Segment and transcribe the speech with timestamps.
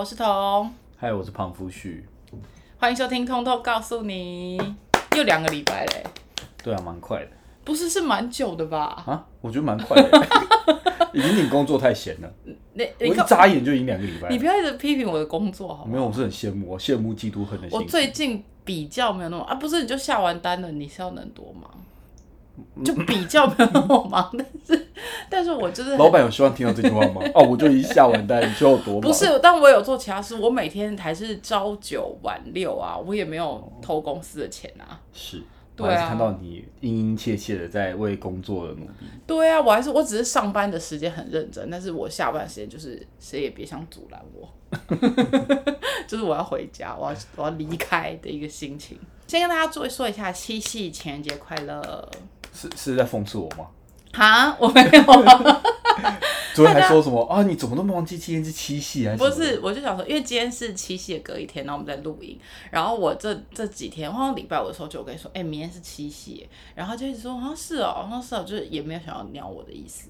[0.00, 2.06] 我是彤，嗨，我是胖夫旭。
[2.78, 4.58] 欢迎收听《通通告诉你》。
[5.14, 6.02] 又两个礼拜嘞，
[6.64, 7.28] 对啊，蛮快的
[7.64, 9.04] 不是是蛮久的吧？
[9.06, 10.26] 啊，我觉得蛮快的，
[11.12, 12.32] 已经你工作太闲了，
[12.72, 14.30] 你我一眨眼就已经两个礼拜。
[14.30, 15.90] 你不要一直批评我的工作好吗？
[15.92, 17.84] 没有，我是很羡慕，我羡慕嫉妒恨的心我。
[17.84, 21.70] 最近比较没有那么啊，不是你就下完单了，你是要能多忙？
[22.84, 24.46] 就比较没有那么忙，但
[24.78, 24.86] 是
[25.28, 27.20] 但是我就是老板有希望听到这句话吗？
[27.34, 29.02] 哦，我就一下完单，你说有多忙？
[29.02, 35.00] 不是，但我有做其他事，我每天还是朝九晚六啊，我也没有偷公司的钱啊。
[35.12, 35.42] 是，
[35.76, 39.06] 对啊我还是看到你殷殷切切的在为工作而努力。
[39.26, 44.48] 对啊，我还是我只是上班的时间很认真，但是我下班时间就是谁也别想阻拦我，
[46.06, 48.98] 就是我要回家，我要我要离开的一个心情。
[49.26, 52.10] 先跟大家做说一下七夕情人节快乐。
[52.52, 53.66] 是是在讽刺我吗？
[54.12, 55.62] 哈，我没有啊，
[56.52, 57.44] 昨天还说什么啊？
[57.44, 59.36] 你怎么都忘记今天是七夕还是什么的？
[59.36, 62.36] 不是，我就想说，因为今天是七夕的隔一天，然后我们在录音，
[62.72, 70.08] 然后我这这几天，好像礼拜五的时候就有跟你说，哎、明天是七夕，然后就一直说，好像是哦，好像是哦，就是也没有想要鸟我的意思，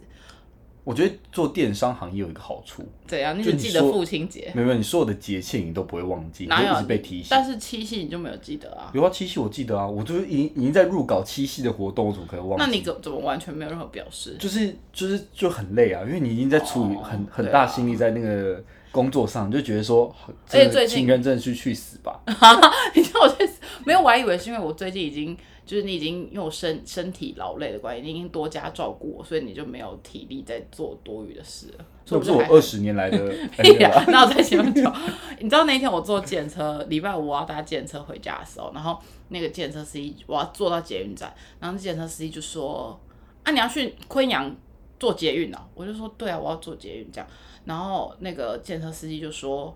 [0.83, 3.39] 我觉得做电商行业有一个好处，怎样？
[3.39, 7.27] 你就记得父亲节，没有你所有的节庆你都不会忘记，你哪有会一直被提醒。
[7.31, 8.91] 但是七夕你就没有记得啊？
[8.95, 12.65] 有啊，七夕我记得啊，我就是已经已经在入搞七夕的活动，我怎么可能忘记？
[12.65, 14.37] 那你怎怎么完全没有任何表示？
[14.39, 20.15] 就是就是就很累啊，因为你已经在处于哦很、很大心力在那个工作上，你就觉得说，
[20.49, 22.21] 这个而且最近情人真的是去死吧。
[22.95, 25.37] 你知道我去死没有，我还以为是因为我最近已经
[25.71, 31.85] 就是你已经因为我身身体劳累的关系，你已经多加照顾我，所以你就没有体力在做多余的事了。
[32.05, 33.17] 这不是我二十年来的
[33.63, 34.05] 屁啦！
[34.09, 34.93] 那我在前面讲，
[35.39, 38.99] 你知道那天我坐检车，礼拜五我要搭检车回家的时候，然后
[39.29, 42.99] 那个检车司机我要坐到捷运站，然后那电车司机就说
[43.45, 44.53] ：“啊，你要去昆阳
[44.99, 47.31] 坐捷运哦？”我就说：“对啊，我要坐捷运这样。”
[47.65, 49.73] 然后那个检车司机就说：“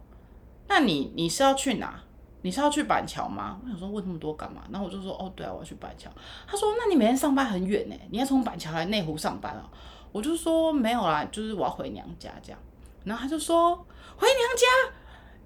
[0.67, 2.03] 那你你是要去哪？
[2.45, 4.63] 你是要去板桥吗？”我想说问那么多干嘛？
[4.71, 6.11] 然后我就说：“哦，对啊，我要去板桥。”
[6.47, 9.65] 他说：“那你每天上班很远呢，你要从板桥来内湖上班哦。”
[10.13, 12.61] 我就说：“没有啦，就是我要回娘家这样。”
[13.03, 13.75] 然后他就说
[14.17, 14.95] 回娘家，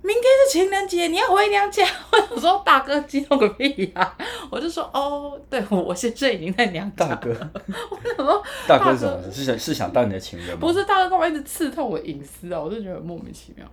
[0.03, 1.85] 明天是情人节，你要回娘家。
[2.31, 4.17] 我说大哥激动个屁呀、
[4.51, 7.07] 我就说哦，对我我先生已经在娘家。
[7.07, 7.31] 大哥，
[7.91, 9.33] 我想说大哥是什么？
[9.33, 10.59] 是想是想当你的情人吗？
[10.61, 12.61] 不是大哥干嘛一直刺痛我隐私啊？
[12.61, 13.67] 我就觉得很莫名其妙。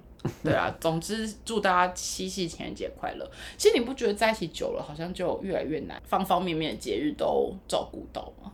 [0.43, 3.29] 对啊， 总之祝大家七夕情人节快乐。
[3.57, 8.51] 其实你不觉得在一起久了，好像就越来越难，方方面面的节日都照顾到吗？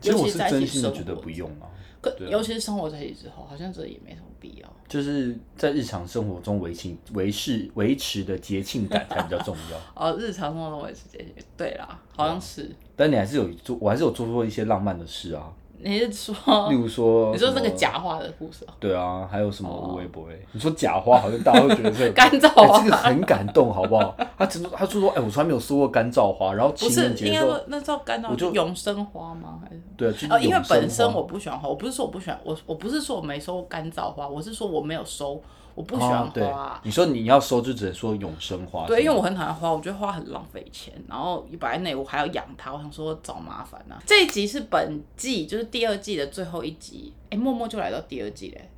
[0.00, 1.70] 其实我是尤其在一起真心的觉得不用啊，
[2.02, 4.70] 可啊尤其是生活在一起之后，好像这也没什么必要。
[4.86, 9.78] 就是在日常生活中维持维持维持的节庆感才比较重要。
[9.96, 12.70] 哦，日常生活中维持节庆，对啦，好像是。
[12.94, 15.50] 但你还是有做，我还是有做过一些浪漫的事啊，
[15.84, 18.72] 你是说， 例如说，你说那个假花的故事哦？
[18.80, 20.46] 对啊，还有什么无微不微？
[20.52, 24.16] 你说假花，好像大家会觉得是 干燥哎、花这个很感动，好不好？
[24.38, 29.60] 他只是他就说，哎、我从来没有收过干燥花，然后情人，节的时候应该说，那叫干燥，我就永生花吗？
[29.62, 29.82] 还是？
[29.96, 35.40] 对，就是哦，因为本身我不喜欢花，我不是说我不喜欢，我我不是说我没收过干燥花，我是说我没有收，
[35.74, 36.80] 我不喜欢花。
[36.84, 38.86] 你说你要收，就只能说永生花。
[38.86, 44.00] 对，因为我很讨厌花，我觉得花很浪费钱，然后一摆在内我还要养它，我想说找麻烦啊。
[44.06, 48.70] 这一集是本季，就是第二季的最后一集，哎，默默就来到第二季嘞，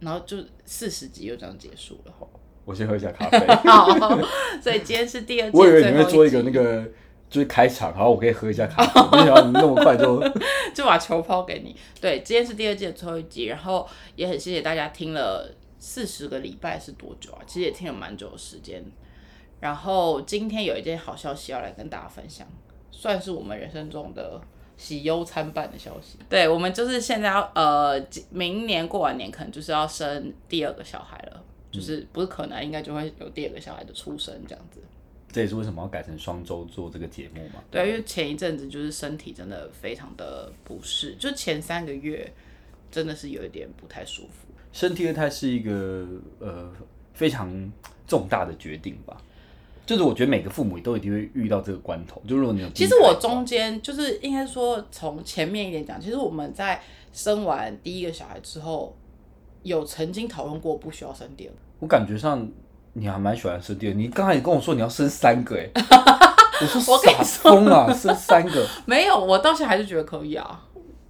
[0.00, 2.12] 然后就四十集就这样结束了。
[2.66, 3.46] 我先喝一下咖啡。
[3.70, 3.88] 好，
[4.62, 6.82] 所以今天是第二季我以为你会做一个那个
[7.28, 10.22] 就是开场，然后我可以喝一下咖啡，没想到你那么快就
[10.74, 11.76] 就把球抛给你。
[12.00, 15.50] 对，今天是第二季的最后一集，然后也很谢谢大家听了
[15.86, 17.42] 四十个礼拜是多久啊？
[17.46, 18.82] 其实也听了蛮久的时间。
[19.60, 22.46] 然后今天有一件好消息要来跟大家分享，
[22.90, 24.40] 算是我们人生中的
[24.78, 26.18] 喜忧参半的消息。
[26.30, 31.44] 对，我们就是现在要呃，明年过完年可能就是要生第二个小孩了。
[31.70, 34.80] 就是不是可能，应该就会有第二个小孩的出生这样子。
[35.32, 37.62] 这也是为什么要改成双周做这个节目嘛？
[37.68, 42.32] 对，因为前一阵子就是身体真的非常的不适，就前三个月
[42.92, 44.43] 真的是有一点不太舒服。
[44.74, 46.04] 生第二胎是一个
[46.40, 46.68] 呃
[47.12, 47.48] 非常
[48.08, 49.16] 重大的决定吧，
[49.86, 52.20] 就是我觉得每个父母都一定会遇到这个关头。
[52.26, 56.82] 就如果你有其实我中间就是应该说从前面一点讲，其实我们在
[57.12, 58.96] 生完第一个小孩之后，
[59.62, 61.52] 有曾经讨论过不需要生第二。
[61.78, 62.44] 我感觉上
[62.94, 65.70] 你还蛮喜欢生第二，你刚才也跟我说你要生三个哎、
[66.60, 70.60] 我说我傻疯啊，生三个， 没有，我到现在还是觉得可以啊。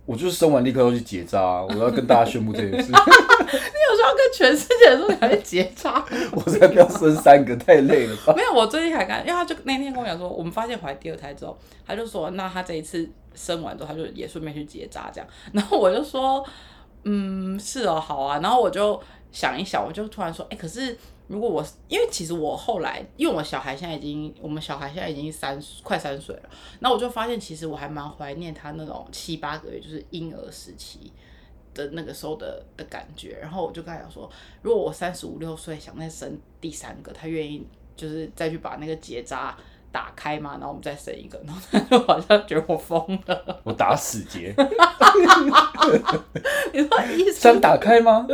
[0.07, 6.05] 我就是生完立刻要去结扎啊、 我要跟大家宣布这件事， 你有时候要跟全世界人说你还去结扎。
[6.33, 8.35] 我才不要生三个，太累了吧？
[8.37, 11.57] 没有，我最近还看，因为他就那天跟我讲说，我们发现怀第二胎之后，
[11.87, 15.27] 他就说，那他这一次生完之后，他就也顺便去结扎这样。
[15.53, 16.45] 然后我就说，
[17.05, 18.41] 嗯，是哦，好啊。
[18.43, 19.01] 然后我就
[19.33, 26.51] 想一想，我就突然说，哎、可是如果我因为其实我后来，因为我小孩现在已经，我们小孩现在已经三快三岁了，
[26.81, 31.11] 那我就发现其实我还蛮怀念他那种七八个月，就是婴儿时期
[31.73, 33.39] 的那个时候的的感觉。
[33.41, 34.31] 然后我就跟他讲说，
[34.61, 37.67] 如果我三十五六岁想再生第三个，他愿意
[37.97, 39.57] 就是再去把那个结扎
[39.95, 43.61] 打开嘛，然后我们再生一个，然后他就好像觉得我疯了。
[43.63, 44.53] 我打死结，
[46.73, 48.27] 你说医想生打开吗？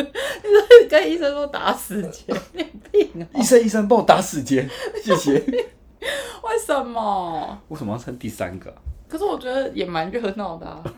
[0.88, 3.28] 跟医生说打死结，你有病啊？
[3.34, 4.66] 医生医生帮我打死结，
[5.04, 5.34] 谢谢。
[5.34, 7.60] 为什么？
[7.68, 8.76] 为什么要生第三个啊、
[9.06, 10.82] 可是我觉得也蛮热闹的啊。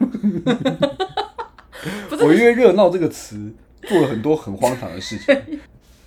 [2.08, 5.60] 不是我因为热闹这个词做了很多很荒唐的事情。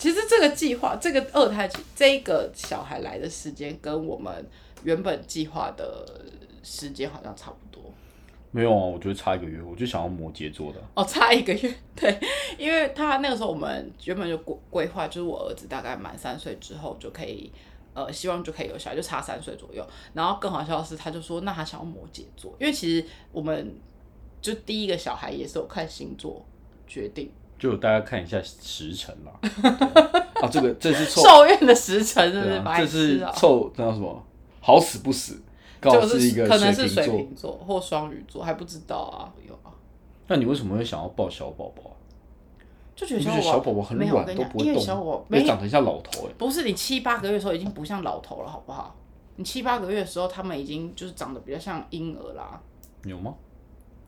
[0.05, 4.31] 其实这个计划，这个二胎，这个小孩来的时间跟我们
[4.83, 6.05] 原本计划的
[6.61, 7.91] 时间好像差不多。
[8.51, 10.79] 没有啊，我觉得差一个月，我就想要摩羯座的。
[10.93, 12.19] 哦，差一个月，对，
[12.59, 17.51] 因为他那个时候我们原本就规规划，就是我儿子大概满三岁之后就可以，
[17.95, 19.83] 呃，希望就可以有小孩，就差三岁左右。
[20.13, 23.75] 然后更好笑的是，他就说，那他想要摩羯座，因为其实我们
[24.39, 26.45] 就第一个小孩也是有看星座
[26.85, 27.31] 决定，
[27.65, 29.31] 就大家看一下时辰啦。
[30.41, 32.87] 啊，这个这是凑，受孕的时辰是不是这？
[32.87, 34.23] 是凑，那叫什么？
[34.61, 35.41] 好死不死，
[35.81, 37.53] 就是一个可能是水水瓶座。
[37.53, 39.73] 或双鱼座，还不知道啊，有啊，
[40.27, 41.95] 那你为什么会想要抱小宝宝啊？
[42.95, 48.95] 就觉得小宝宝很软没有我跟你讲因为小宝宝没也长得像老头哎、不是你七八个月的时候已经不像老头了，好不好？
[49.35, 52.61] 你七八个月的时候，他们已经就是长得比较像婴儿啦，
[53.03, 53.33] 有吗？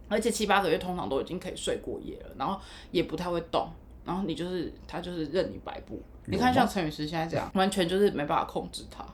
[0.09, 2.59] 而且七八个月通常都已经可以睡过夜了，然后
[2.92, 3.69] 也不太会动，
[4.06, 6.01] 然后你就是他就是任你摆布。
[6.25, 9.06] 你看像陈雨石现在这样，完全就是没办法控制他。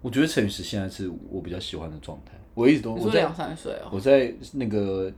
[0.00, 2.32] 我觉得陈雨石现在是我比较喜欢的状态。
[2.54, 5.12] 我一直都我在两三岁哦，我在那个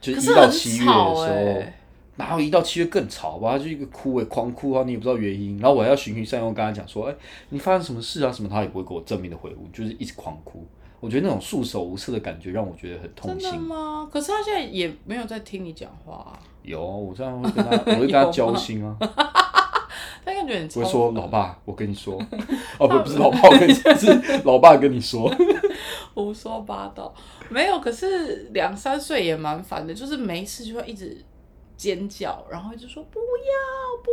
[0.00, 1.80] 就是一到七月的时候，哎、
[2.16, 7.16] 然后一到七月更吵吧，他就一个哭哎、狂哭啊，你也不知道原因，然后我还要循循善诱跟他讲说，哎、
[7.48, 10.64] 你发生什么事啊什么，他也不会给我正面的回复，就是一直狂哭。
[11.00, 13.60] 我觉得那种束手无策的感觉让我觉得很痛真的心。
[13.60, 14.08] 吗？
[14.12, 18.96] 可是他现在也没有在听你讲话、啊，有，我这样会跟他，我会跟他交心啊。
[20.24, 22.20] 他感觉你超我会说老爸，我跟你说，
[22.78, 25.32] 哦不不是老爸，我跟你说，是老爸跟你说。
[26.14, 27.14] 胡说八道，
[27.48, 27.78] 没有。
[27.78, 31.16] 可是两三岁也蛮烦的，就是没事就会一直
[31.78, 34.10] 尖叫，然后一直说不要不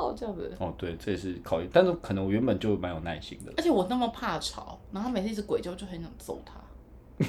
[0.00, 0.50] 要这样子。
[0.58, 3.52] 哦，对，这也是考验，但是可能我原本就蛮有耐心的。
[3.58, 6.54] 而且我那么怕吵，然后他每次一直鬼叫，就很想揍他。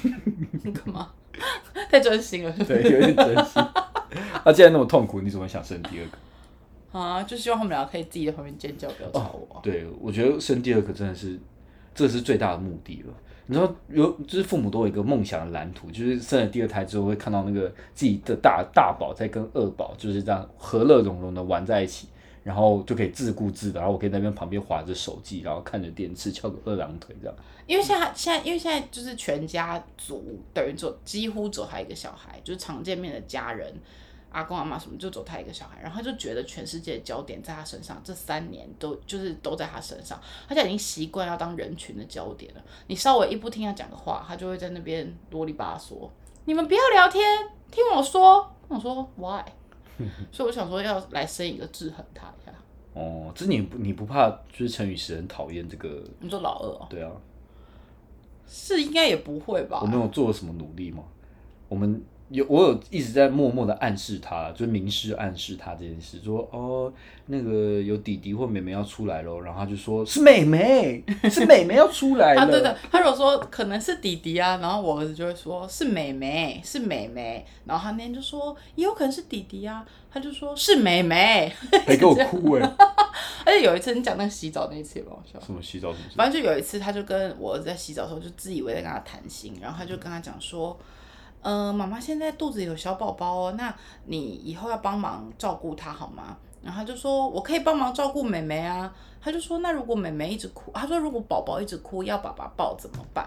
[0.62, 1.12] 你干嘛？
[1.90, 3.62] 太专心了，是不是对，有点专心。
[4.44, 6.98] 他既然那么痛苦，你怎么想生第二个？
[6.98, 9.60] 啊，就希望他们俩可以自己在旁边尖叫，不要吵我。
[9.62, 11.38] 对，我觉得生第二个真的是，
[11.94, 13.12] 这是最大的目的了。
[13.50, 22.08] 你知道，有就是父母都有一个梦想的蓝图，就是生了第二胎之后会看到那个自己的大大宝在跟二宝就是这样和乐融融的玩在一起，
[22.44, 27.34] 然后就可以自顾自的，然后我可以在那边旁边划着手机，然后看着电视，翘个二郎腿这样。
[27.66, 33.74] 因为现在现在因为现在就是全家族等于只有几乎只有一个小孩，就是常见面的家人，
[34.30, 42.62] 阿公阿妈什么就走他一个小孩，然后他就觉得全世界的焦点在他身上，这三年都就是都在他身上，他现在已经习惯要当人群的焦点了。
[42.86, 46.08] 你稍微一不听他讲的话，他就会在那边啰里吧嗦，
[46.44, 47.22] 你们不要聊天，
[47.70, 48.54] 听我说。
[48.68, 49.42] 我说 why？
[50.30, 52.52] 所以我想说要来生一个制衡他一下。
[52.92, 56.04] 哦，这你不你不怕就是陈雨石很讨厌这个？
[56.20, 57.10] 你说老二哦，对啊，
[58.46, 59.86] 是应该也不会吧我？
[59.86, 61.02] 们有做了什么努力吗？
[61.68, 66.92] 我们有，我有一直在默默的暗示他，就明示暗示他这件事，说哦，
[67.26, 72.42] 那个有弟弟或妹妹要出来咯，然后他就说是妹妹，是妹妹要出来 了。
[72.42, 81.52] 啊，对对，他如果说可能是弟弟啊，然后我儿子就会说是妹妹，是妹妹，然后他那天就说也有可能是弟弟啊，他就说是妹妹，
[81.86, 82.74] 还给我哭哎、
[83.46, 85.40] 而且有一次你讲那个洗澡那一次也蛮好笑。
[85.40, 86.04] 什么洗澡什么？
[86.16, 90.78] 反正就有一次，他就跟我儿子在洗澡的时候，就自以为在跟他谈心，然后他就跟他讲说，
[91.48, 93.74] 呃，妈妈现在肚子里有小宝宝哦，那
[94.04, 96.36] 你以后要帮忙照顾他好吗？
[96.62, 98.94] 然后他就说，我可以帮忙照顾妹妹啊。
[99.18, 103.26] 他就说，那如果妹妹一直哭，他说如果宝宝一直哭要爸爸抱怎么办？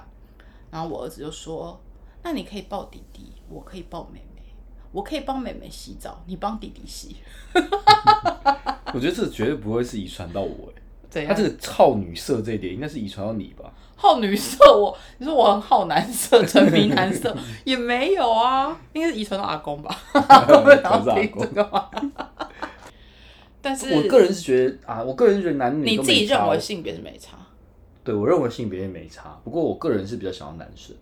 [0.69, 1.81] 然后我儿子就说，
[2.21, 4.43] 那你可以抱弟弟，我可以抱妹妹，
[4.91, 7.15] 我可以帮妹妹洗澡，你帮弟弟洗，
[8.93, 10.71] 我觉得这绝对不会是遗传到我
[11.15, 11.41] 哎、他这？
[11.41, 13.73] 个操女色这一点应该是遗传到你吧？
[14.01, 19.95] 好女色，我你说我很好男色，沉迷男色 也没有啊，应该是遗传到阿公吧？
[20.27, 21.87] 阿公会想要听这个吗？
[23.61, 27.37] 但是我个人是觉得啊，我个人是觉得男女你自己认为性别是没差，
[28.03, 30.95] 对我认为性别也没差，不过我个人是比较想要男生，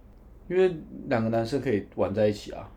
[0.49, 0.75] 因为
[1.07, 2.67] 两个男生可以玩在一起啊。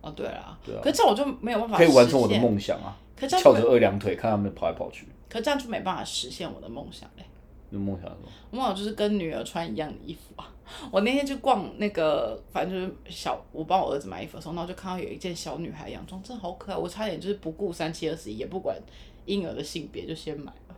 [0.00, 5.06] 哦，对啊，对啊可是这样我就没有办法可以完成我的梦想啊，可这样翘着二两腿看他们跑来跑去。
[5.28, 7.24] 可这样就没办法实现我的梦想嘞。
[7.72, 8.28] 那梦想是什么？
[8.50, 10.48] 我梦想就是跟女儿穿一样的衣服啊。
[10.90, 18.76] 我那天去逛那个，反正就是小，我帮我儿子买衣服的时候，然后就看到有一件小女孩洋装，真的好可爱，我差点就是不顾三七二十一，也不管
[19.26, 20.76] 婴儿的性别，就先买了。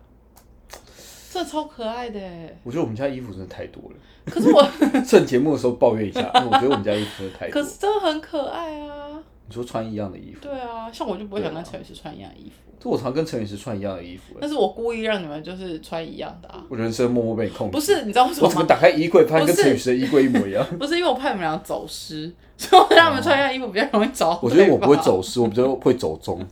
[1.31, 3.97] 真的超可爱的耶，我觉得我们家衣服真的太多了。
[4.25, 4.65] 可是我，
[5.05, 7.69] 趁节目的时候抱怨一下，因为我觉得我们家衣服真的太多 可。
[7.69, 9.23] 是真的很可爱啊。
[9.47, 14.35] 你说穿一样的衣服，对啊，像我就不会想跟陈宇是穿一样的衣服，就我常跟陈宇是穿一样的衣服。
[14.41, 16.65] 但是我故意让你们就是穿一样的啊。
[16.69, 17.73] 我人生默默被你控制。
[17.73, 18.49] 不是，你知道为什么吗？
[18.49, 20.67] 我怎么打开衣柜，发现跟陈宇的衣柜一模一样？
[20.79, 24.39] 不是因为我怕你们俩走失， 所以我让你们穿一样衣服比较容易找。
[24.43, 24.97] 我觉得我不会。
[25.05, 26.45] 走失，我比较会走中。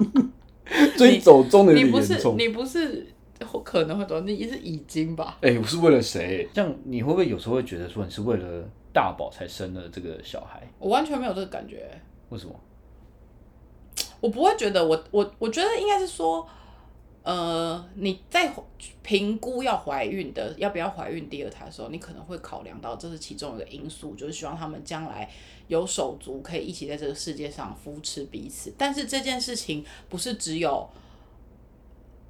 [0.96, 2.18] 最近走中的有你不是。
[2.36, 3.06] 你不是
[3.62, 5.38] 可能会走，你是已经吧？
[5.40, 6.46] 哎、我是为了谁？
[6.52, 10.62] 这样你会不会有时候会觉得说你是为了大宝才生了这个小孩？
[10.78, 12.54] 我完全没有这个感觉，为什么？
[14.20, 16.48] 我不会觉得我我我觉得应该是说，
[17.22, 18.54] 呃，你在
[19.02, 25.28] 评估要怀孕的要不要怀孕第二胎的时候，你可能会考量到这是其中一个因素，就是希望他们将来
[25.66, 28.72] 有手足可以一起在这个世界上扶持彼此。
[28.78, 30.88] 但是这件事情不是只有。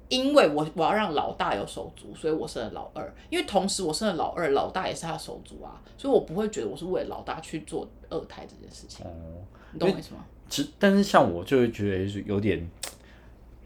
[0.09, 3.13] 因为我我要让老大有手足，所以我生了老二。
[3.29, 9.05] 因为同时我生了老二，老大也是他的手足啊，所以我不会觉得我是为了老大去做二胎这件事情。
[9.05, 9.09] 哦、
[9.71, 10.25] 你懂我意思吗？
[10.47, 12.69] 其实，但是像我就会觉得是有点，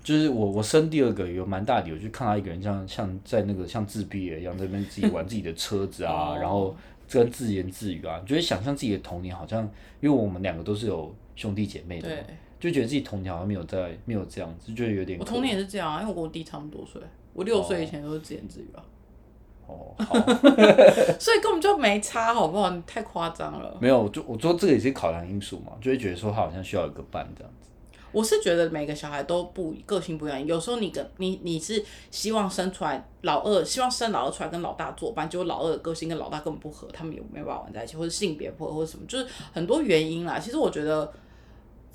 [0.01, 6.74] 就是我我生第二个有蛮大的，我就看到一个人像像在那个像自闭了一样，在那边自己玩自己的车子啊， 哦然后
[7.10, 9.63] 跟自言自语啊，你就会想象自己的童年好像，
[10.00, 12.10] 因为我们两个都是有兄弟姐妹的
[12.59, 17.01] 就觉得自己童年好像没有在没有这样子，就觉得有点我童年也是这样啊，因为我跟我弟差不多岁，
[17.33, 18.83] 我六岁以前都是自言自语啊，
[19.67, 20.13] 哦好。
[21.19, 22.69] 所以根本就没差，好不好？
[22.71, 23.77] 你太夸张了。
[23.79, 27.69] 没有，就我说这个也是考量因素嘛，就会觉得说他好像需要一个伴这样子。
[28.11, 40.39] 我是觉得每个小孩都不个性不一样，有时候你跟你你是希望生出来老二，希望生老二出来跟老大做伴，结果老二的个性跟老大根本不合，他们也没有办法玩在一起，或者性别不合，或者什么，就是很多原因啦。
[40.39, 41.13] 其实我觉得，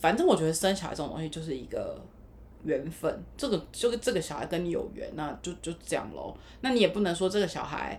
[0.05, 1.99] 反正我觉得生小孩这种东西就是一个
[2.65, 6.37] 缘分，这个就这个小孩跟你有缘，那就就这样喽。
[6.61, 7.99] 那你也不能说这个小孩。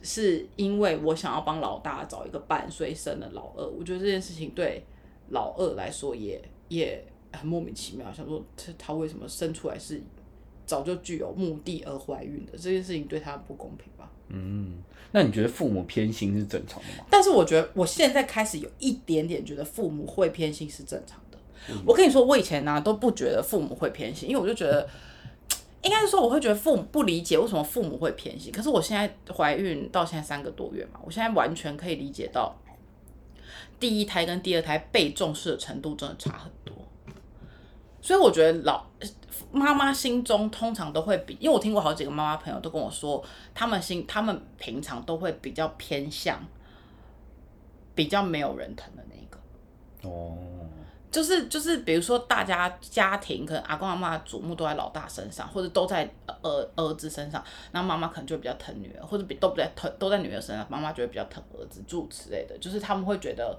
[0.00, 3.66] 是因为我想要帮老大找一个伴，所以生了老二。
[3.66, 4.80] 我觉得这件事情对
[5.30, 10.00] 老二来说也也很莫名其妙，想说他他为什么生出来是
[10.64, 14.08] 早就具有目的而怀孕的这件事情对他不公平吧？
[14.28, 17.04] 嗯那你觉得父母偏心是正常的吗？
[17.10, 21.27] 但是我觉得我现在开始有一点点觉得父母会偏心是正常的。
[21.86, 24.88] 我跟你说，我以前呢、都不觉得父母会偏心，因为我就觉得。
[25.80, 28.50] 应该是说，我会觉得父母不理解为什么父母会偏心。
[28.50, 32.52] 可是我现在怀孕到现在三个多月嘛，我现在完全可以理解到，
[33.78, 36.74] 第一胎跟第二胎被重视的程度真的差很多。
[38.02, 38.84] 所以我觉得老
[39.52, 43.24] 妈妈心中通常都会比，因为我听过好几个妈妈朋友都跟我说，
[43.54, 46.44] 他们心他们平常都会比较偏向
[47.94, 50.08] 比较没有人疼的那个。
[50.10, 50.36] 哦，
[51.10, 56.08] 就是就是，比如说大家家庭可能阿公阿妈祖母都在老大身上，或者都在
[56.42, 62.56] 儿儿子身上，那妈妈可能就会比较疼女儿，或者比都不在疼都在女儿身上，妈妈就会比较疼儿子，诸如此类的。
[62.58, 63.58] 就是他们会觉得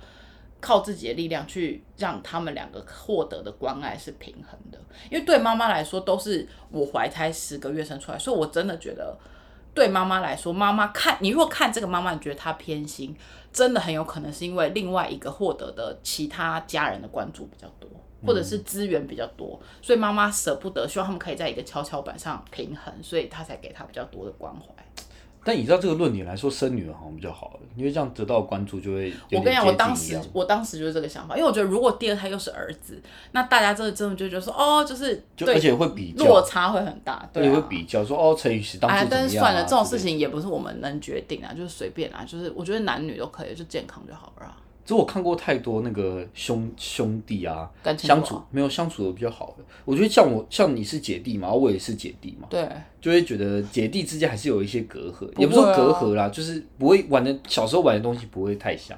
[0.62, 4.77] 靠自己的力量去让他们两个获得的关爱是平衡的，
[5.10, 9.18] 因为对妈妈来说都是我怀胎十个月生出来，所以我真的觉得
[9.80, 13.16] 对妈妈来说，妈妈看你如果看这个妈妈，你觉得她偏心，
[13.54, 17.90] 真的很有可能是因为另外一个获得的其他家人的关注比较多，
[18.28, 24.66] 或者是资源比较多，所以妈妈舍不得，希望他们可以在一个跷跷板上平衡，所以她才给他比较多的关怀。
[25.43, 37.62] 但以照这个论点来说，生女儿好像比较好，因为这样得到关注就会我跟你讲，我当时我当时就是这个想法，因为我觉得如果第二胎又是儿子，那大家真的真的就觉得说，哦，就是就而且会比较，落差会很大，对也会。
[37.69, 40.00] 比较说哦，陈雨琦当哎初，怎么样、啊但是算了，这种事。
[40.00, 44.58] 情也不是我们能决定啊，就是随便啊，就是我觉得男女都可以，就健康就好了啊。
[44.89, 49.63] 只是我看过太多那个兄兄弟啊，感情相处没有相处的比较好的。
[49.86, 52.67] 我觉得像我像你是姐弟嘛，我也是姐弟嘛，对，
[53.00, 58.98] 就会觉得姐弟之间还是有一些隔阂，不也不是说隔阂啦，就是不会玩的小时候玩的东西不会太像，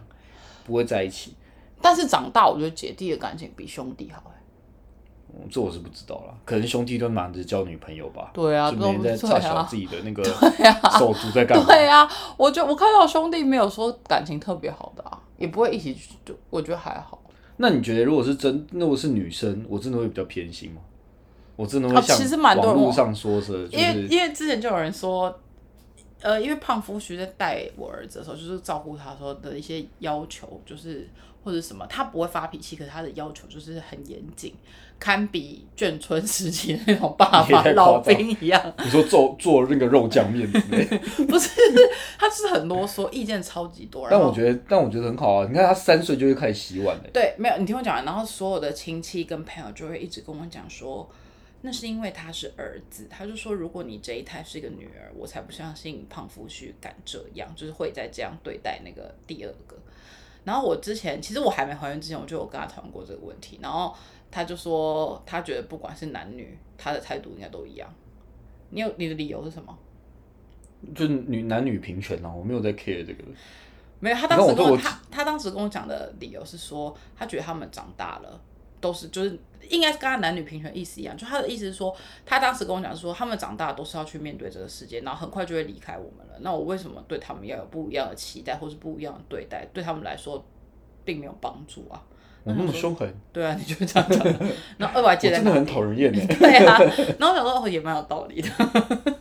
[0.66, 1.34] 不会在一起。
[1.82, 4.41] 但是长大，我觉得姐弟的感情比兄弟好、欸。
[5.34, 8.32] 嗯，这我是不知道啦，可能兄弟都忙着交女朋友吧。
[8.34, 10.24] 对啊就每天在都差小对啊自己的那个
[11.00, 11.66] 手足在干嘛？
[11.66, 17.22] 对啊，我觉得我看到兄弟没有说感情特别好的啊，也不会一起去，就我觉得还好。
[17.58, 20.82] 那你觉得，如果是真，如果是女生，我真的会比较偏心吗？
[21.56, 25.40] 我真的会像啊其实蛮多人网络上说的，就因为因为之前就有人说，
[26.22, 31.08] 呃，因为胖夫婿在带我儿子的时候，就是照顾他的时候的一些要求，就是
[31.44, 34.56] 或者什么，他不会发脾气，可是他的要求就是很严谨，
[35.02, 38.74] 堪比眷村时期的那种爸爸 老兵一样。
[38.78, 41.50] 你说做做那个肉酱面之类的， 不是，
[42.20, 44.08] 他是很啰嗦，意见超级多。
[44.12, 45.48] 但我觉得但我觉得很好啊。
[45.50, 51.10] 你看他三岁就会开始洗碗嘞，对，没有你听我讲完，然后所有的亲戚跟朋友就会一直跟我讲说，
[51.62, 59.76] 那是因为他是儿子，他就说如果你这一胎是一个女儿，我才不相信胖夫婿敢这样，就是会再这样对待那个第二个。
[60.44, 63.96] 然后我之前其实我还没怀孕之前，我就有跟他讨论过这个问题，然后
[64.30, 67.88] 他就说他觉得不管是男女，他的态度应该都一样。
[68.70, 69.78] 你有你的理由是什么？
[70.96, 73.24] 就是女男女平权啊，我没有在 care 这个。
[74.00, 78.42] 没有，他当时跟我他他当时跟我讲的理由是说，他觉得他们长大了
[78.82, 81.96] 都是就是应该是跟他男女平权意思一样，就他的意思是说，
[82.26, 86.34] 他当时跟我讲说，他们长大都是要去面对这个世界，然后很快就会离开我们了。
[86.42, 90.44] 那我为什么对他们要有不一样的期待，或是不一样的对待，对他们来说
[91.06, 92.04] 并没有帮助啊？
[92.44, 94.26] 我那么凶狠，对啊，你就这样讲。
[94.80, 95.64] 然后二娃我姐真的很？
[95.64, 96.26] 讨人厌哎。
[96.36, 96.76] 对啊，
[97.20, 98.50] 然后我想说哦，也蛮有道理的。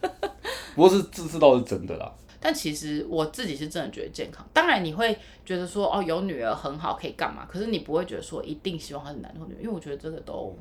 [0.75, 2.11] 不过是这次倒是真的啦。
[2.40, 4.44] 但其实我自己是真的觉得健康。
[4.52, 7.47] 当然你会觉得说哦，有女儿很好，可以干嘛？
[7.47, 10.56] 可是你不会觉得说一定希望她是男或女，因为我觉得这个都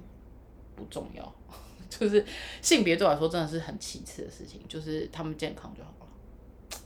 [0.75, 1.33] 不重要。
[1.89, 2.23] 就是
[2.61, 6.79] 性别对我来说真的是很其次的事情，就是他们健康就好了。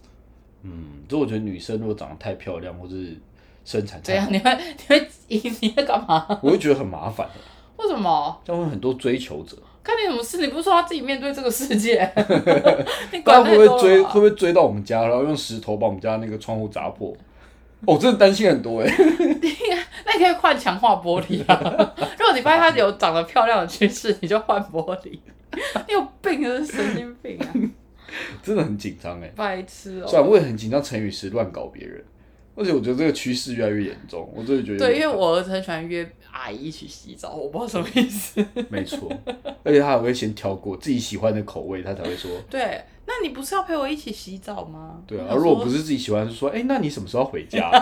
[0.61, 3.17] 嗯，就我觉得女生如果长得太漂亮，或是
[3.65, 6.25] 身材太好，这样你会你会你你会干嘛？
[6.41, 8.41] 我会觉得很麻烦的，为什么？
[8.45, 9.57] 这样会很多追求者。
[9.83, 10.37] 干你什么事？
[10.37, 11.99] 你不是说他自己面对这个世界？
[13.11, 17.09] 你大家会不会追会不会追到我们家，然后用石头把我们家那个窗户砸破？
[17.85, 18.89] 哦，我真的担心很多 哎。
[20.05, 21.93] 那你可以换强化玻璃啊。
[22.17, 25.19] 如果你发现它有长得漂亮的趋势，你就换玻璃。
[25.87, 27.45] 你有病，就是神经病啊！
[28.41, 29.31] 真的很紧张哎。
[29.35, 32.01] 白痴哦、虽然我也很紧张，成语时乱搞别人，
[32.55, 38.43] 而且我觉得这个趋势越来越严重，我真的觉得有对，因点为我儿子很喜欢约阿姨一起洗澡，我不知道什么意思。
[38.69, 39.09] 没错，
[39.63, 42.31] 而且他还会先挑过自己喜欢的口味，他才会说。
[42.49, 45.01] 对，那你不是要陪我一起洗澡吗？
[45.07, 47.69] 对啊，如果不是自己喜欢，就说，哎、那你什么时候要回家？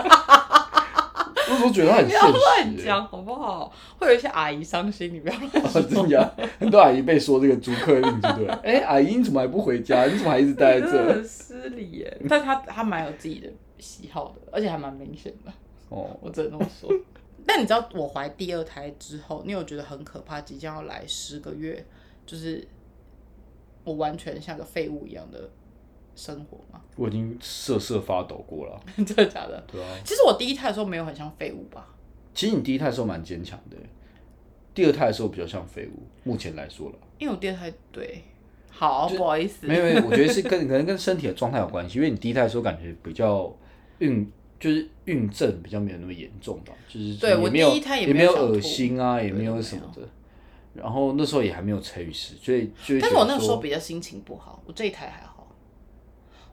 [1.50, 2.84] 我都觉得他很不要现实、欸。
[2.84, 3.70] 乱讲好不好？
[3.98, 8.48] 会有一些阿姨伤心，你不要乱讲很多阿姨被说这个租客令，对不对？
[8.62, 10.04] 哎、阿姨你怎么还不回家？
[10.06, 11.12] 你怎么还一直待在这？
[11.12, 12.20] 很失礼耶。
[12.28, 13.48] 但他他蛮有自己的
[13.78, 15.52] 喜好的，而且还蛮明显的，
[15.88, 16.90] 哦，我只能这么说。
[17.46, 20.40] 但你知道我怀第二胎之后，你有觉得很可怕？
[20.40, 21.84] 即将要来十个月，
[22.24, 22.66] 就是
[23.84, 25.50] 我完全像个废物一样的
[26.14, 26.80] 生活吗？
[26.96, 28.80] 我已经瑟瑟发抖过了。
[29.04, 29.64] 真的假的？
[29.70, 31.88] 对啊，其实我第一胎的时候没有很像废物吧？
[32.34, 33.76] 其实你第一胎的时候蛮坚强的，
[34.74, 36.02] 第二胎的时候比较像废物。
[36.24, 38.22] 目前来说了，因为我第二胎对，
[38.70, 41.98] 好不好意思，没有没有，我觉得是跟 可能跟身体的状态有关系。
[41.98, 43.54] 因为你第一胎的时候感觉比较
[43.98, 44.30] 孕，
[44.62, 50.08] 就是孕症比较没有那么严重吧，就是对我也没有第一胎也也没有恶心啊，也没有什么的。
[50.72, 52.70] 然后那时候也还没有陈雨石，所以
[53.00, 55.52] 但是我那时候比较心情不好，我这一胎还好，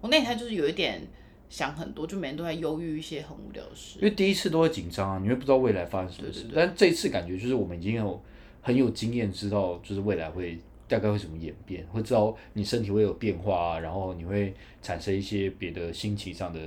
[0.01, 1.07] 我那一胎就是有一点
[1.49, 4.05] 想很多，就每天都在忧郁一些很无聊的事因。
[4.05, 6.47] 为第一次都会紧张啊，你会不知道未来发生什么事。
[6.51, 8.19] 但这一次感觉就是我们已经有
[8.59, 16.59] 很有经验，知道就是未来会大概会怎么演变，会知道你身体会有变化啊，然后你会产生一些别的心情上的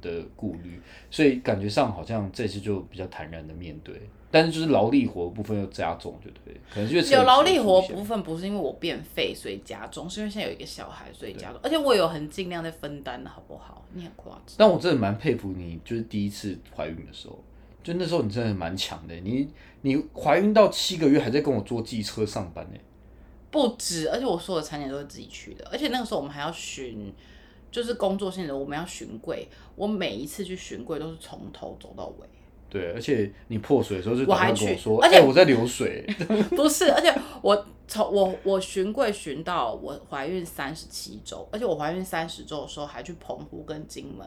[0.00, 4.00] 的顾虑，所以感觉上好像这次就比较坦然的面对。
[4.30, 13.84] 但是就是劳力活部分又加重，对不对，可能就是有劳力活活部分不是因为我变废所以加重，是因为现在有一个小孩所以加重，而且我有很尽量在分担的好不好？
[13.92, 14.54] 你很夸张。
[14.56, 17.38] 但我真的蛮佩服你，就是第一次怀孕的时候，
[17.82, 19.14] 就那时候你真的蛮强的。
[19.16, 19.46] 你
[19.82, 22.80] 你怀孕到七个月还在跟我坐机车上班呢。
[23.50, 27.12] 不止，而且我所有的产检都是自己去的，而且那个时候我们还要巡，
[27.72, 32.28] 就是工作性质，我们要巡柜，我每一次去巡柜都是从头走到尾。
[32.68, 36.06] 对，而且你破水的时候是我还去说，而且哎、我在流水。
[36.56, 44.26] 不是，而且我从我我巡柜巡到我怀孕三十七周，而且我怀孕三十周的时候还去澎湖跟金门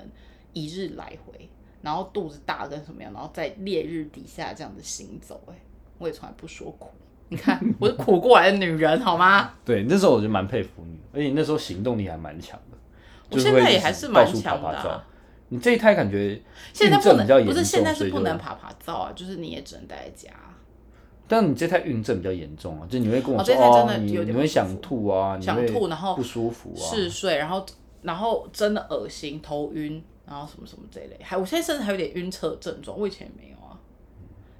[0.53, 1.49] 一日来回，
[1.81, 5.55] 然后肚子大跟什么样，然后在烈日底下这样子行走、哎，
[5.97, 6.89] 我也从来不说苦。
[7.29, 9.55] 你看，我是苦过来的女人，好吗？
[9.65, 12.74] 对，那时候我就蛮佩服你，而且你那时候行动力还蛮强的。
[13.31, 15.03] 我现在也还是蛮强的
[15.49, 16.41] 你这一胎感觉
[16.73, 20.33] 现在不能不是现在是不能爬爬照啊，就是你也只能待在家。
[21.27, 27.65] 但你这胎孕症比较严重啊，就你会跟我哦说，这胎真的你有点你会想吐啊，你想会吐然后不舒服啊，嗜睡，然后
[28.01, 33.77] 然后真的恶心、头晕，然后什么什么这一类，还我现在甚至还有点晕车的症状，我以前也没有啊，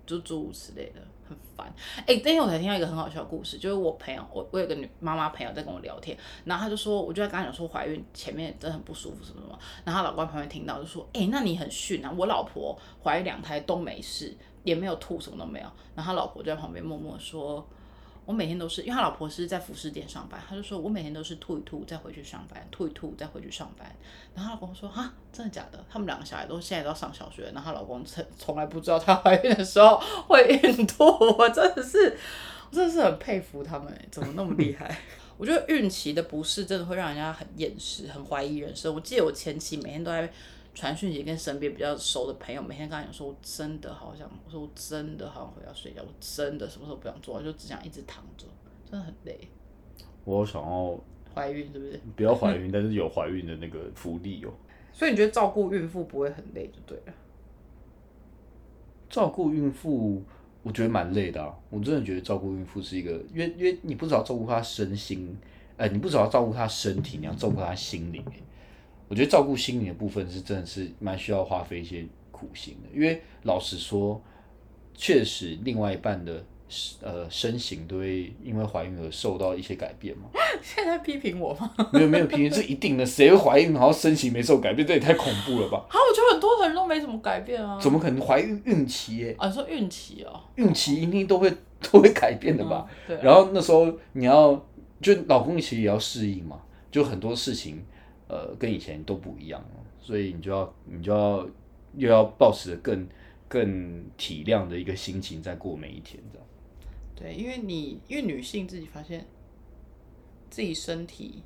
[0.05, 1.01] 就诸如此类的。
[1.27, 1.73] 很烦。
[2.05, 17.67] 哎、那天我才听到一个很好笑的故事，就是我朋友，我我有个女妈妈朋友在跟我聊天，然后她就说，我就在跟她讲说怀孕前面真的很不舒服什么什么，然后她老公旁边听到就说，哎、那你很逊啊，我老婆怀孕两胎都没事，也没有吐，什么都没有，然后他老婆就在旁边默默说。
[18.25, 23.87] 我每天都是，因为他老婆是在服饰店上班，他就说我每天都是吐一吐再回去上班，吐一吐再回去上班。
[24.33, 25.85] 然后她老公说啊，真的假的？
[25.89, 31.05] 他们两个小孩都现在都要上小学，然后她老公从从来不知道她怀孕的时候会孕吐，
[31.37, 32.17] 我真的是，
[32.71, 34.97] 我真的是很佩服他们，怎么那么厉害？
[35.37, 38.93] 我觉得孕期的不适真的会让人家很厌世，很怀疑人生。
[38.93, 40.31] 我记得我前期每天都在
[40.75, 48.45] 传讯息跟身边比较熟的朋友，每天跟他讲说，我真的好想，我说我真的好想回家睡觉，我真的什么时候不想做，我就只想一直躺着，
[48.91, 49.39] 真的很累。
[50.25, 50.99] 我想要
[51.33, 51.99] 怀孕是不是？
[52.17, 54.51] 不要怀孕，但是有怀孕的那个福利哦。
[54.91, 57.13] 所以你觉得照顾孕妇不会很累就对了。
[59.09, 60.21] 照顾孕妇，
[60.61, 61.57] 我觉得蛮累的、啊。
[61.69, 65.37] 我真的觉得照顾孕妇是一个，因为因为你不只要照顾她身心，
[65.77, 68.21] 呃，你不只要照顾她身体，你要照顾她心灵。
[68.25, 68.43] 欸
[69.07, 74.21] 我觉得照顾心灵的部分是真的是蛮需要花费一些苦心的，因为老实说，
[74.93, 76.43] 确实另外一半的
[77.01, 80.23] 呃身形都会因为怀孕而受到一些改变嘛。
[80.61, 81.71] 现在在批评我吗？
[81.93, 84.87] 没有没有批评，这一定的，谁会怀孕然后身形没受改变？
[84.87, 85.85] 这也太恐怖了吧？
[85.89, 87.79] 啊，我觉得很多人都没怎么改变啊。
[87.79, 89.35] 怎么可能怀孕孕期耶？
[89.37, 91.53] 啊，你说孕期哦，孕期一定都会
[91.91, 92.87] 都会改变的吧？
[93.07, 94.65] 对啊、然后那时候你要，
[95.01, 96.59] 就老公其实也要适应嘛，
[96.91, 97.85] 就很多事情，
[98.27, 101.47] 呃，跟以前都不一样了，所以你就要你就要
[101.95, 103.07] 又要保持着更
[103.47, 106.47] 更体谅的一个心情在过每一天，这样。
[107.15, 109.25] 对，因为你因为女性自己发现
[110.49, 111.43] 自己身体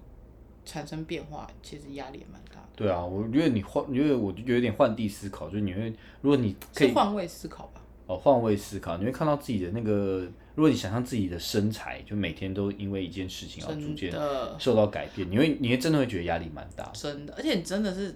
[0.65, 2.69] 产生变化，其实压力也蛮大的。
[2.75, 7.81] 对啊，我觉得你换，因为我就有点换地思考，就是你会，如果你可以换位思考吧？
[8.07, 10.27] 哦换位思考，你会看到自己的那个，
[10.59, 16.83] 如果你想象自己的身材，就每天都因为一件事情而逐渐的，受到改变，你会你会真的会觉得压力蛮大。
[16.93, 18.13] 真的，而且你真的是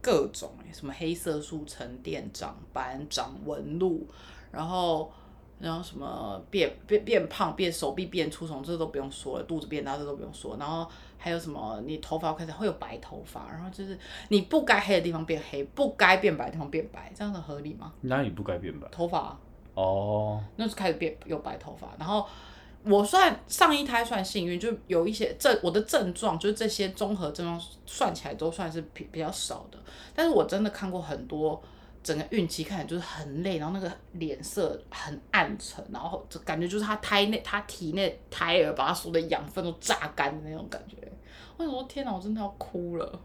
[0.00, 4.08] 各种哎、什么黑色素沉淀、长斑、长纹路，
[4.50, 5.12] 然后
[5.58, 13.98] 然后什么变变变胖、变手臂变粗虫，这都不用说了，肚子变大这都不用说，然后还有什么你头发开始会有白头发，然后就是
[14.30, 17.92] 你不该黑的地方变黑，不该变白的地方变白，这样子合理吗？
[18.00, 18.88] 哪里不该变白？
[18.90, 19.40] 头发啊、
[19.78, 22.26] 哦，那就开始变有白头发，然后
[22.84, 29.78] 我算上一胎算幸运，就有一些症我的症状，就是这些综合症状算起来都算是比比较少的，
[30.14, 31.62] 但是我真的看过很多。
[32.00, 40.96] 整个孕期看起来就是很累，然后那个脸色很暗沉，然后就感觉就是他胎内他体内胎儿把他所有的养分都榨干的那种感觉。
[41.56, 43.20] 我想说天哪，我真的要哭了。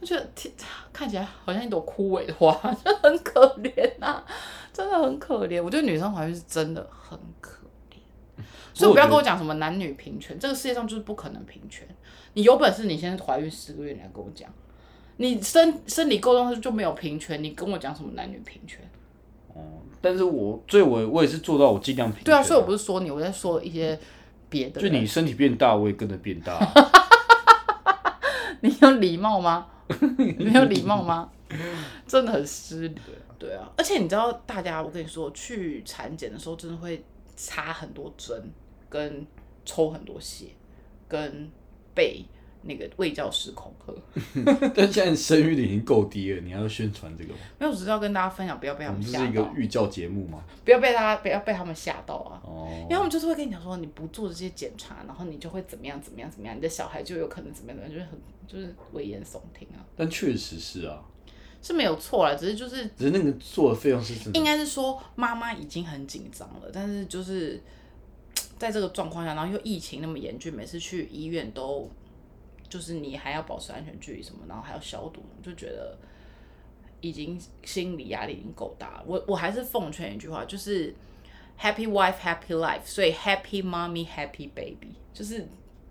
[0.00, 0.52] 我觉得天
[0.92, 2.52] 看起来好像一朵枯萎的花，
[2.84, 4.22] 就很可怜呐、
[4.72, 5.62] 真的很可怜。
[5.62, 8.42] 我觉得女生怀孕是真的很可怜，
[8.74, 11.86] 所以不要跟我讲什么男女平权，这个世界上就是不可能平权。
[12.34, 14.50] 你有本事，你先怀孕十个月，你来跟我讲，
[15.16, 18.80] 你生生理沟通就没有平权，你跟我讲什么男女平权？
[19.54, 19.62] 哦
[20.00, 22.24] 但是我所以我我也是做到我尽量平。
[22.24, 23.98] 对啊，所以我不是说你，我在说一些
[24.50, 24.78] 别的。
[24.80, 26.72] 就你身体变大，我也跟着变大啊、
[28.60, 29.68] 你有礼貌吗？
[30.38, 31.30] 没有礼貌吗？
[32.06, 33.00] 真的很失礼。
[33.38, 37.04] 对啊，而且你知道，大家我跟你说，去产检的时候真的会
[37.36, 38.50] 插很多针，
[38.88, 39.26] 跟
[39.64, 40.46] 抽很多血，
[41.08, 41.50] 跟
[41.94, 42.24] 背
[42.64, 43.92] 那个卫教师恐吓。
[44.74, 47.38] 但现在生育率已经够低了，你还要宣传这个吗？
[47.58, 50.42] 没有，只是要跟大家分享，不要被他我们吓到，是一个寓教节目吗？
[50.64, 52.42] 不要被大家不要被他们吓到啊。
[52.44, 61.02] 哦因为他们就是会跟你讲说，你不做这些检查，然后你就会怎么样怎么样怎么样，你的小孩就有可能怎么样怎么样，就是很就是危言耸听啊，但确实是啊，
[61.62, 67.60] 是没有错啦，只是就是只是那个做的费用是真的应该是说妈妈已经很紧张了，但是就是
[68.58, 71.90] 在这个状况下，然后又疫情那么严峻，每次去医院都
[72.68, 75.96] 就是你还要保持安全距离什么，然后还要消毒，就觉得
[77.00, 79.04] 已经心理压力已经够大了。
[79.06, 80.94] 我我还是奉劝一句话，就是
[81.60, 85.46] Happy wife, happy life，所以 Happy mommy, happy baby，就是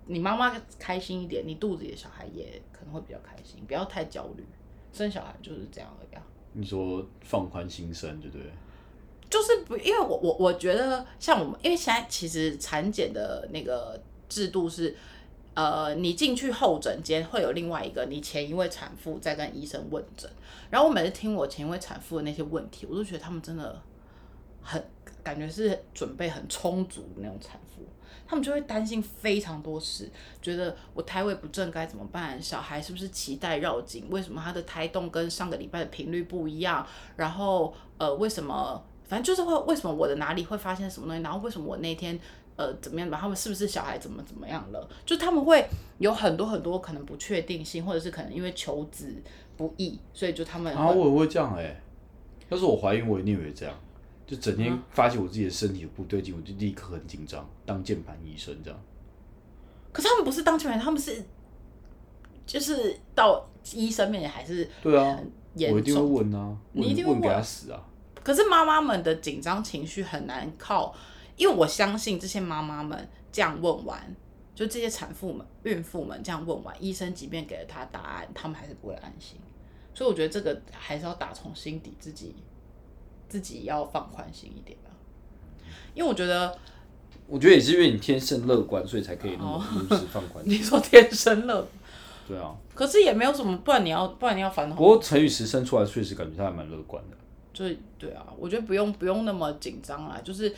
[0.08, 4.46] 你妈妈开心一点，你肚子里的小孩也可能会比较开心，不要太焦虑。
[4.92, 6.28] 生小孩就是这样的呀啊。
[6.52, 8.46] 你说放宽心声，对不对？
[9.30, 14.96] 就是不，因为我我我觉得像我们，因为现在其实产检的那个制度是，
[15.54, 20.30] 呃，你进去候诊间会有另外一个你前一位产妇在跟医生问诊，
[20.70, 23.80] 然后我每次听我前一位产妇的那些问题，我都觉得他们真的
[24.62, 24.84] 很
[25.22, 27.86] 感觉是准备很充足的那种产妇，
[28.26, 30.10] 他们就会担心非常多事，
[30.42, 32.42] 觉得我胎位不正该怎么办？
[32.42, 34.10] 小孩是不是脐带绕颈？
[34.10, 36.86] 为什么他的胎动跟上个礼拜的频率不一样？
[37.16, 42.20] 然后呃，为什么反正就是会为什么我的哪里会发现什么东西，然后为什么我那天
[42.56, 45.66] 呃怎么样吧，他们是不是小孩怎么怎么样了，就他们会
[45.98, 49.14] 有很多很多可能不确定性，或者是可能因为求子
[49.58, 51.82] 不易，所以就他们啊，我也会这样哎、
[52.50, 53.76] 要是我怀孕，我一定也会这样，
[54.26, 58.80] 就整天发现我自己的身体有不对劲，我就立刻很紧张，当键盘医生这样。
[59.92, 61.24] 可是他们不是当键盘，他们是
[62.46, 65.20] 就是到医生面前还是对啊，
[65.56, 66.14] 严我一定会重。
[66.14, 67.82] 问啊，你一定会问问给他死啊。
[68.24, 70.96] 可是妈妈们的紧张情绪很难靠，
[71.36, 74.16] 因为我相信这些妈妈们这样问完，
[74.54, 79.40] 就这些产妇们、孕妇们这样问完，医生即便给了她答案，他们还是不会安心。
[79.94, 82.36] 所以我觉得这个还是要打从心底自己
[83.30, 84.90] 自己要放宽心一点吧。
[85.94, 86.58] 因为我觉得
[87.28, 90.58] 我觉得也是因为你天生乐观，所以才可以那么如此放宽你。
[90.58, 91.68] 说天生乐，
[92.28, 94.84] 对啊，可是也没有什么，不然你要不然你要烦恼不。
[94.84, 97.18] 过陈宇时生出来确实感觉他还蛮乐观的。
[97.54, 100.52] 就是对啊，我觉得不用不用那么紧张啦，就是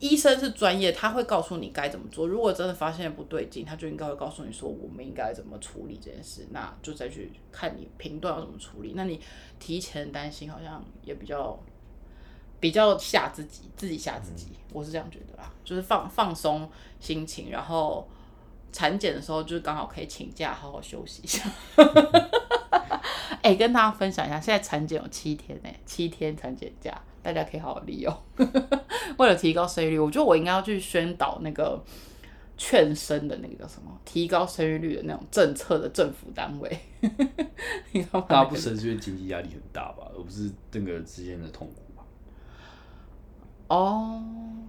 [0.00, 2.26] 医生是专业，他会告诉你该怎么做。
[2.26, 8.92] 如果真的发现不对劲，他就应该会告诉你说我们应该怎么处理这件事，那就再去看你评断要怎么处理。
[8.94, 9.20] 那你
[9.58, 11.58] 提前担心好像也比较
[12.60, 18.08] 比较吓自己，自己吓自己，我是这样觉得啦，就是放放松心情，然后
[18.72, 21.50] 产检的时候就是刚好可以请假好好休息一下。
[23.42, 27.00] 哎、跟大家分享一下，现在产检有七天哎、七天产检假，
[27.32, 28.14] 大家可以好好利用。
[29.18, 31.82] 为了提高生育率，我觉得我应该要去宣导那个
[32.56, 36.78] 劝生的那个叫什么，提高生育率的那种政策的政府单位。
[37.92, 38.26] 你知道吗？
[38.28, 42.04] 大家不生是因为经济压力很大吧，而不是那个之间的痛苦吧？
[43.68, 44.22] 哦，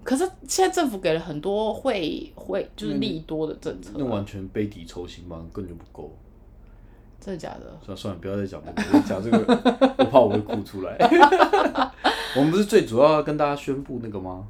[0.04, 6.16] 可是现在政府给了很多会会就是利多的政策，那完全杯底抽薪嘛，根本就不够。
[7.30, 7.78] 真的假的？
[7.86, 10.98] 算了算了，不要再讲这个， 讲这个，我怕我会哭出来。
[12.36, 14.48] 我们不是最主要跟大家宣布那个吗？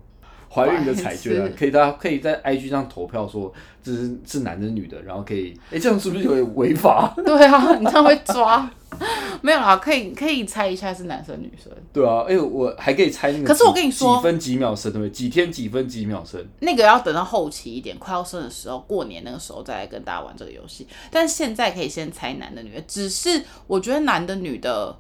[0.52, 7.14] 怀孕的彩券啊，可以大家可以在 IG 上投票说这是是男的女的，然后可以，哎、这样是不是有点违法？
[7.24, 8.70] 对啊，你这样会抓。
[9.42, 11.72] 没有啦，可以可以猜一下是男生女生。
[11.94, 13.46] 对啊，哎、我还可以猜那个。
[13.46, 15.12] 可是我跟你说几分几秒生对不对？
[15.12, 16.44] 几天几分几秒生？
[16.62, 20.88] 那个要等到后期一点，快要生的时候，过年那个时候再来跟大家玩这个游戏。
[21.12, 24.98] 但是现在可以先猜男的女的，只是我觉得男的女的，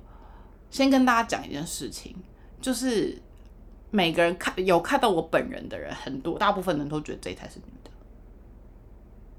[0.70, 2.16] 先跟大家讲一件事情，
[2.62, 3.20] 就是
[3.91, 7.91] 每个人看有看到我本人的人，很多大部分人都觉得这一胎是女的，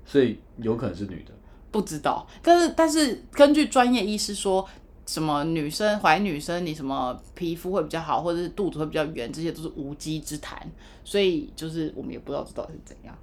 [0.04, 1.32] 所以有可能是女的。
[1.70, 2.26] 不知道。
[2.42, 4.68] 但是但是根据专业医师说。
[5.06, 10.64] 什么女生怀女生，你什么皮肤会比较好，或者是肚子会比较圆，这些都是无稽之谈。
[11.02, 13.18] 所以就是我们也不知道这到底是怎样。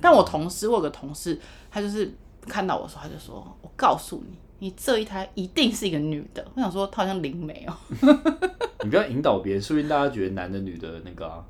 [0.00, 1.36] 但我同事，我有个同事，
[1.68, 7.74] 他就是看到我的时候，他就说：“我告诉你，你这一胎一定是一个女的。”我想说，她好像灵媒哦、
[8.82, 11.44] 你不要引导别人，说不定大家觉得男的女的那个啊，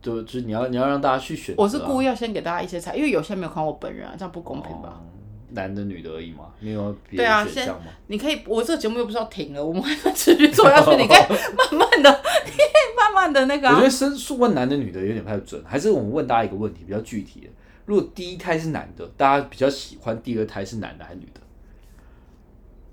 [0.00, 1.54] 就就是你要你要让大家去选。
[1.58, 5.00] 我是故意要先给大家一些猜，因为有些人没有看过我本人啊，这样不公平吧？
[5.00, 5.12] 哦
[5.50, 7.84] 男的女的而已嘛，没有别对啊的选项嘛。
[8.08, 10.90] 你可以，我这个节目又不是要停了，我们还要持续做下去。
[10.96, 11.18] 你可以
[11.56, 12.10] 慢慢的，
[12.44, 13.84] 你可以慢慢的那个、啊我觉。
[13.84, 17.46] 得申诉问男的女的有点不太准，还是我们问大家一个问题比较具体的：
[17.84, 21.40] 如果第一胎是男的，大家比较喜欢第二胎是男的还是女的？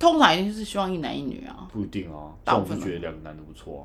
[0.03, 1.67] 通常一定是希望一男一女啊。
[1.71, 3.83] 不一定啊，大部分像我就觉得两个男的不错啊。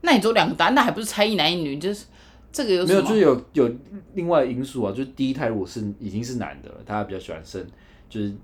[0.00, 1.78] 那你只有两个答案，那还不是猜一男一女？
[1.78, 2.06] 就是
[2.52, 3.70] 这个有没有，就是有有
[4.14, 7.64] 另外的因素啊，就是第一胎如果是已经是男的了，大家比较喜欢生
[8.08, 8.34] 就是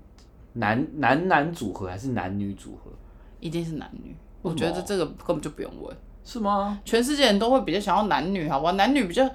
[0.53, 2.91] 男男男组合还是男女组合？
[3.39, 4.15] 一定是男女。
[4.41, 6.79] 我觉得这个根本就不用问，是吗？
[6.85, 8.73] 全世界人都会比较想要男女，好不好？
[8.73, 9.27] 男女比较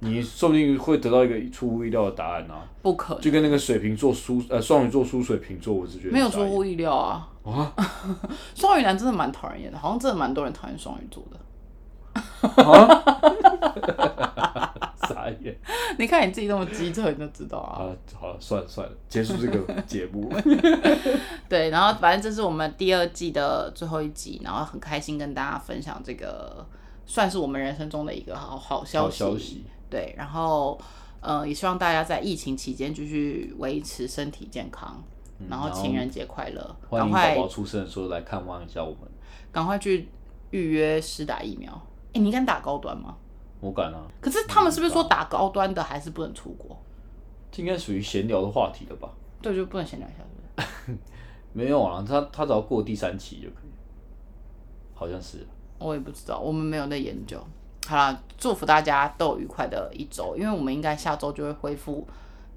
[0.00, 7.28] 你说不定会得到一个出乎意料的答案啊，不可能，就跟那个水瓶座输呃双鱼座输水瓶座，我是觉得没有出乎意料啊。
[7.44, 7.72] 啊，
[8.54, 11.38] 双鱼男真的蛮讨人厌的，好像真的蛮多人讨厌双鱼座的。
[15.06, 15.54] 傻眼
[15.98, 17.84] 你看你自己那么机车，你就知道啊。
[17.84, 17.94] 啊！
[18.18, 20.32] 好了，算了算了，结束这个节目。
[21.48, 26.66] 对，然后反正这是我们第二季的最后一集，然后很开心跟大家分享这个，
[27.06, 29.10] 算是我们人生中的一个好好消好。
[29.10, 30.78] 消息，对，然后
[31.20, 35.02] 呃，也希望大家在疫情期间继续维持身体健康，
[35.48, 39.00] 然后然后情人节快乐，欢迎宝宝出生的时候来看望一下我们。
[39.52, 40.08] 赶快去
[40.50, 41.72] 预约施打疫苗。
[42.12, 43.16] 哎，你敢打高端吗？
[43.60, 46.76] 我敢啊，可是他们是不是说打高端的还是不能出国？
[47.50, 49.08] 这应该属于闲聊的话题了吧？
[49.40, 50.18] 对，就不能闲聊一下，
[50.84, 50.98] 是不是？
[51.54, 53.70] 没有啊，他他只要过第三期就可以，
[54.94, 55.46] 好像是。
[55.78, 57.42] 我也不知道，我们没有在研究。
[57.86, 62.06] 好啦，祝福大家都有愉快的一周，因为我们应该下周就会恢复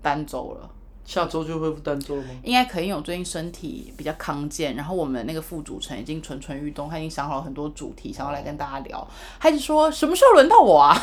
[0.02, 0.70] 单周了。
[1.06, 2.30] 下周就恢复单周了吗？
[2.44, 9.08] 应该可以，因为我最近身体比较康健，然后我们那个副主持人已经蠢蠢欲动，他已经想好了很多主题，想要来跟大家聊。
[9.40, 10.96] 他一直说什么时候轮到我啊？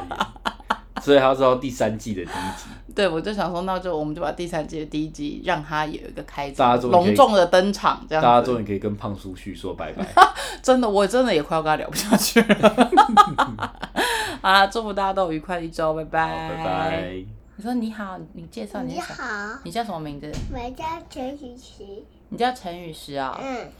[1.02, 2.64] 所以他要知道第三季的第一集，
[2.96, 8.52] 对，我就想说，那就我们就把第三季的第一集让他有一个开场，大家终于可以隆重的登场，这大家样子。
[8.52, 10.06] 终于可以跟胖叔旭说拜拜。
[10.62, 12.90] 真的，我真的也快要跟他聊不下去了。
[14.40, 16.58] 好啦，祝福大家都有愉快的一周，拜拜。
[16.58, 17.14] 好，拜拜。
[17.58, 19.00] 你说你好，你介绍你你？
[19.00, 19.14] 好，
[19.62, 20.32] 你叫什么名字？
[20.52, 22.04] 我叫陈雨琪。
[22.30, 23.70] 你叫陈雨石啊、嗯，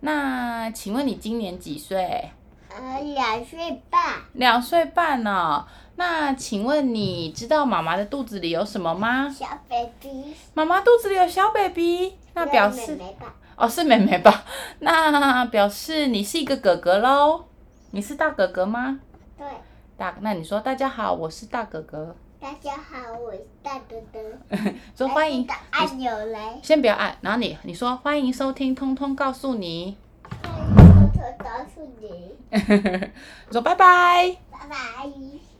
[0.00, 2.30] 那请问你今年几岁？
[2.68, 4.14] 呃，两岁半。
[4.32, 5.64] 两岁半呢、
[6.02, 9.28] 那请问你知道妈妈的肚子里有什么吗？
[9.30, 10.34] 小 baby。
[10.52, 12.98] 妈妈肚子里有小 baby，那表示。
[13.56, 14.44] 哦是妹妹吧？
[14.80, 17.44] 那表示你是一个哥哥喽。
[17.92, 18.98] 你是大哥哥吗？
[19.38, 19.46] 对，
[19.96, 22.16] 大，那你说大家好，我是大哥哥。
[22.40, 24.18] 大家好，我是大哥哥。
[24.98, 26.58] 说欢迎，按钮来。
[26.64, 29.96] 先不要按，然后你你说欢迎收听，通通告诉你。
[30.42, 30.50] 偷
[31.14, 32.58] 偷告诉你，你
[33.52, 34.36] 说拜拜。
[34.50, 35.51] 拜拜。